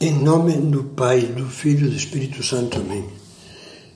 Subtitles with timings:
[0.00, 2.78] Em nome do Pai, do Filho e do Espírito Santo.
[2.78, 3.04] Amém.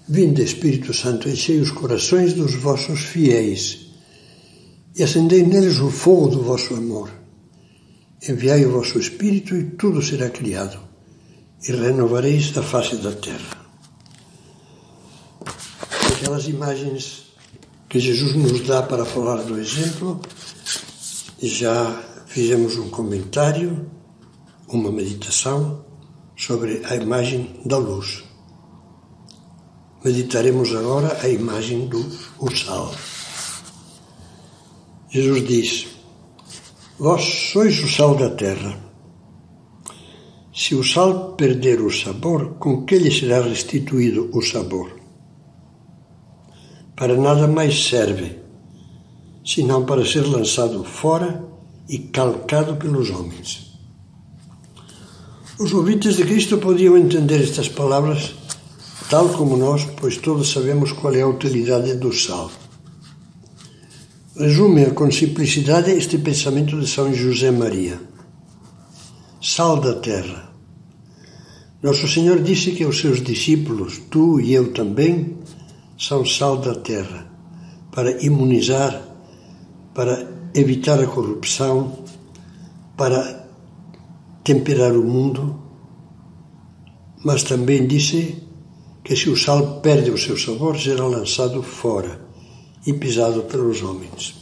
[0.08, 3.86] Vinde, Espírito Santo, enchei os corações dos vossos fiéis
[4.96, 7.08] e acendei neles o fogo do vosso amor.
[8.28, 10.80] Enviai o vosso Espírito e tudo será criado,
[11.68, 13.64] e renovareis a face da terra.
[16.16, 17.26] Aquelas imagens
[17.88, 20.20] que Jesus nos dá para falar do exemplo,
[21.40, 23.88] já fizemos um comentário,
[24.66, 25.91] uma meditação
[26.36, 28.24] sobre a imagem da luz.
[30.04, 32.02] Meditaremos agora a imagem do
[32.56, 32.92] sal.
[35.08, 35.86] Jesus diz:
[36.98, 38.78] Vós sois o sal da terra.
[40.54, 45.00] Se o sal perder o sabor, com que lhe será restituído o sabor?
[46.96, 48.38] Para nada mais serve,
[49.44, 51.42] senão para ser lançado fora
[51.88, 53.71] e calcado pelos homens.
[55.62, 58.34] Os ouvintes de Cristo podiam entender estas palavras
[59.08, 62.50] tal como nós, pois todos sabemos qual é a utilidade do sal.
[64.36, 68.00] Resume com simplicidade este pensamento de São José Maria.
[69.40, 70.52] Sal da terra.
[71.80, 75.36] Nosso Senhor disse que os seus discípulos, tu e eu também,
[75.96, 77.30] são sal da terra,
[77.92, 79.00] para imunizar,
[79.94, 82.02] para evitar a corrupção,
[82.96, 83.41] para
[84.44, 85.56] temperar o mundo,
[87.24, 88.42] mas também disse
[89.04, 92.20] que se o sal perde o seu sabor, será lançado fora
[92.86, 94.34] e pisado pelos homens.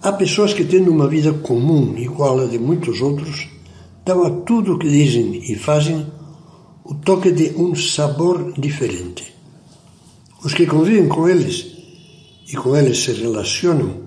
[0.00, 3.48] Há pessoas que, tendo uma vida comum, igual à de muitos outros,
[4.04, 6.06] dão a tudo o que dizem e fazem
[6.84, 9.32] o toque de um sabor diferente.
[10.44, 11.66] Os que convivem com eles
[12.52, 14.02] e com eles se relacionam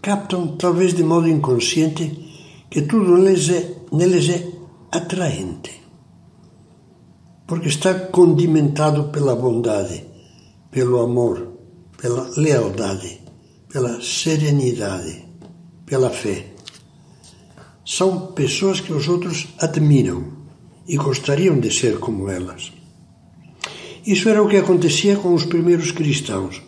[0.00, 2.25] captam, talvez de modo inconsciente,
[2.70, 4.46] que tudo neles é, neles é
[4.90, 5.82] atraente,
[7.46, 10.04] porque está condimentado pela bondade,
[10.70, 11.52] pelo amor,
[11.96, 13.20] pela lealdade,
[13.68, 15.24] pela serenidade,
[15.84, 16.46] pela fé.
[17.84, 20.32] São pessoas que os outros admiram
[20.88, 22.72] e gostariam de ser como elas.
[24.04, 26.62] Isso era o que acontecia com os primeiros cristãos,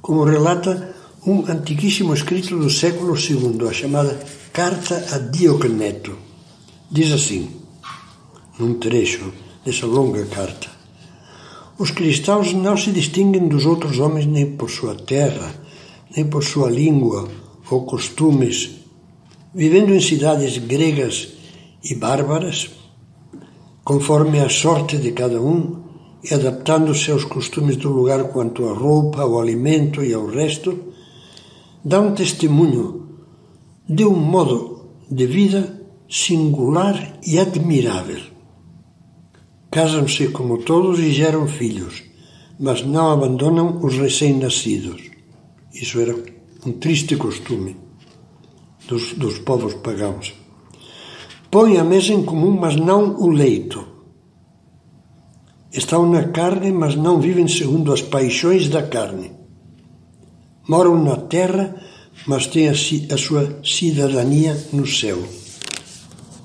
[0.00, 0.94] como relata
[1.26, 4.18] um antiquíssimo escrito do século II, a chamada
[4.52, 6.12] Carta a Diogneto.
[6.90, 7.48] Diz assim,
[8.58, 9.32] num trecho
[9.64, 10.68] dessa longa carta:
[11.78, 15.54] Os cristãos não se distinguem dos outros homens nem por sua terra,
[16.14, 17.30] nem por sua língua
[17.70, 18.72] ou costumes,
[19.54, 21.28] vivendo em cidades gregas
[21.82, 22.72] e bárbaras,
[23.82, 25.82] conforme a sorte de cada um
[26.22, 30.78] e adaptando-se aos costumes do lugar quanto à roupa, ao alimento e ao resto,
[31.82, 33.11] dão testemunho
[33.94, 35.60] de um modo de vida
[36.08, 38.22] singular e admirável.
[39.70, 42.02] Casam-se como todos e geram filhos,
[42.58, 45.10] mas não abandonam os recém-nascidos.
[45.74, 46.14] Isso era
[46.64, 47.76] um triste costume
[48.88, 50.34] dos, dos povos pagãos.
[51.50, 53.86] Põem a mesa em comum, mas não o leito.
[55.70, 59.32] Estão na carne, mas não vivem segundo as paixões da carne.
[60.66, 61.76] Moram na terra,
[62.26, 62.74] mas têm a,
[63.16, 65.22] sua cidadania no céu.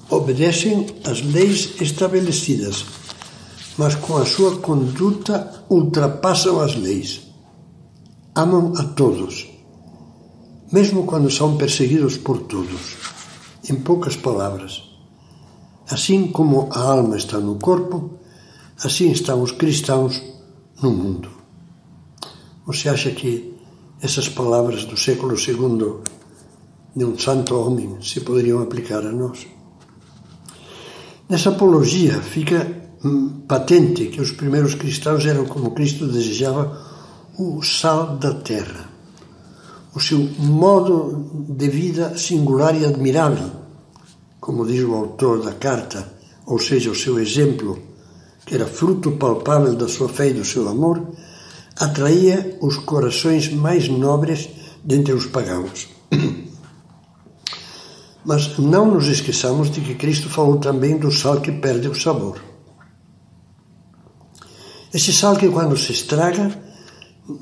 [0.10, 2.86] Obedecem às leis estabelecidas,
[3.78, 7.22] mas com a sua conduta ultrapassam as leis.
[8.34, 9.48] Amam a todos,
[10.72, 12.96] mesmo quando são perseguidos por todos.
[13.70, 14.84] Em poucas palavras,
[15.90, 18.18] assim como a alma está no corpo,
[18.82, 20.22] assim estão os cristãos
[20.82, 21.30] no mundo.
[22.66, 23.57] Você acha que
[24.02, 25.98] essas palavras do século II
[26.96, 29.48] de um santo homem se poderiam aplicar a nós.
[31.30, 32.66] Nessa apologia fica
[33.04, 36.82] hum, patente que os primeiros cristãos eram, como Cristo desejava,
[37.38, 38.90] o sal da terra.
[39.94, 43.52] O seu modo de vida singular e admirável,
[44.40, 46.14] como diz o autor da carta,
[46.46, 47.78] ou seja, o seu exemplo,
[48.46, 51.02] que era fruto palpável da sua fé e do seu amor,
[51.80, 54.50] atraía os corações mais nobres
[54.84, 55.88] dentre os pagãos.
[58.26, 62.42] Mas não nos esqueçamos de que Cristo falou também do sal que perde o sabor.
[64.94, 66.52] Esse sal que, quando se estraga,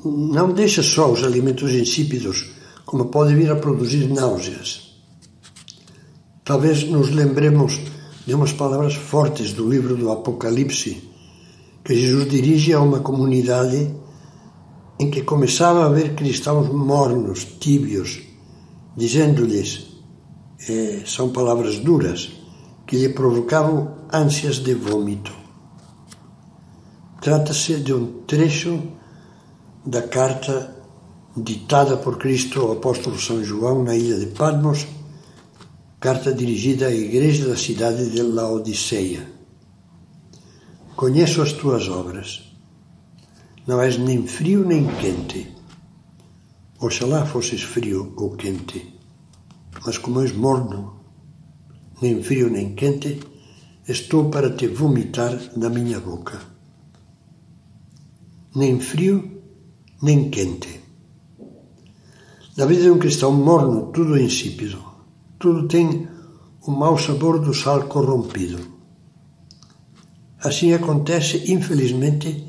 [0.04, 2.50] não deixa só os alimentos insípidos,
[2.84, 4.94] como pode vir a produzir náuseas.
[6.44, 7.80] Talvez nos lembremos
[8.26, 11.08] de umas palavras fortes do livro do Apocalipse,
[11.84, 13.92] que Jesus dirige a uma comunidade
[14.98, 18.22] em que começava a ver cristãos mornos, tíbios,
[18.96, 19.86] dizendo-lhes,
[20.68, 22.32] eh, são palavras duras,
[22.86, 25.32] que lhe provocavam ânsias de vômito.
[27.20, 28.80] Trata-se de um trecho
[29.84, 30.74] da carta
[31.36, 34.86] ditada por Cristo ao apóstolo São João na ilha de Patmos,
[36.00, 39.28] carta dirigida à igreja da cidade de Laodiceia.
[40.94, 42.55] Conheço as tuas obras.
[43.66, 45.52] Não és nem frio nem quente.
[46.78, 48.94] Oxalá fosses frio ou quente.
[49.84, 51.00] Mas como és morno,
[52.00, 53.18] nem frio nem quente,
[53.88, 56.40] estou para te vomitar da minha boca.
[58.54, 59.42] Nem frio,
[60.00, 60.80] nem quente.
[62.56, 64.82] Na vida de um cristão morno, tudo é insípido.
[65.40, 66.08] Tudo tem
[66.62, 68.58] o mau sabor do sal corrompido.
[70.38, 72.46] Assim acontece, infelizmente,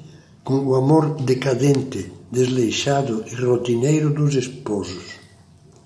[0.48, 5.04] com o amor decadente, desleixado e rotineiro dos esposos,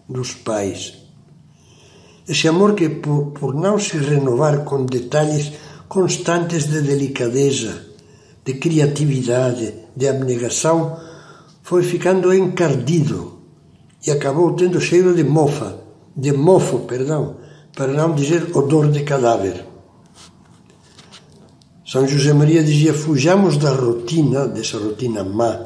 [0.07, 0.99] dos pais.
[2.29, 5.51] Esse amor que, por, por não se renovar com detalhes
[5.89, 7.87] constantes de delicadeza,
[8.45, 10.95] de criatividade, de abnegação,
[11.63, 13.39] foi ficando encardido
[14.05, 15.81] e acabou tendo cheiro de mofa,
[16.15, 17.37] de mofo, perdão,
[17.75, 19.70] para não dizer odor de cadáver.
[21.91, 25.59] São José Maria dizia: fujamos da rotina, dessa rotina má,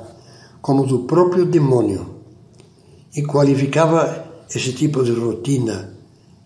[0.59, 2.15] como do próprio demônio,
[3.15, 5.93] e qualificava esse tipo de rotina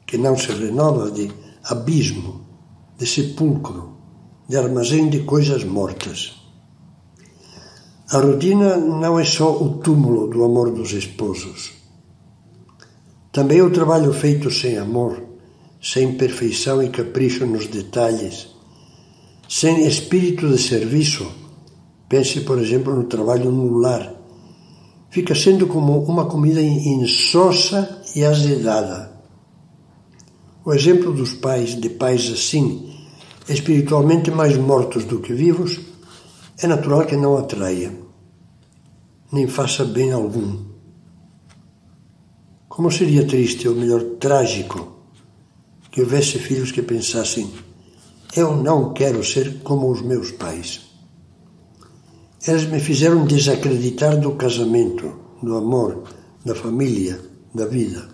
[0.05, 1.31] que não se renova de
[1.63, 2.45] abismo,
[2.97, 3.95] de sepulcro,
[4.49, 6.35] de armazém de coisas mortas.
[8.11, 11.71] A rotina não é só o túmulo do amor dos esposos.
[13.31, 15.23] Também é o trabalho feito sem amor,
[15.81, 18.58] sem perfeição e capricho nos detalhes
[19.49, 21.25] sem espírito de serviço.
[22.07, 24.13] Pense, por exemplo, no trabalho no lar.
[25.09, 29.11] Fica sendo como uma comida insossa e azedada.
[30.63, 32.93] O exemplo dos pais, de pais assim,
[33.47, 35.79] espiritualmente mais mortos do que vivos,
[36.61, 37.91] é natural que não atraia,
[39.31, 40.59] nem faça bem algum.
[42.67, 44.95] Como seria triste, ou melhor, trágico,
[45.89, 47.49] que houvesse filhos que pensassem
[48.35, 50.81] eu não quero ser como os meus pais.
[52.47, 55.11] Eles me fizeram desacreditar do casamento,
[55.41, 56.03] do amor,
[56.45, 57.19] da família,
[57.53, 58.07] da vida.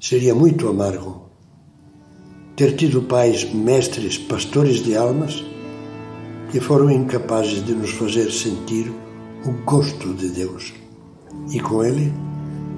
[0.00, 1.30] Seria muito amargo
[2.56, 5.44] ter tido pais, mestres, pastores de almas
[6.50, 8.92] que foram incapazes de nos fazer sentir
[9.44, 10.72] o gosto de Deus
[11.50, 12.12] e com ele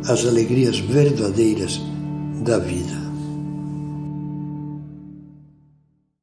[0.09, 1.81] as alegrias verdadeiras
[2.43, 3.06] da vida.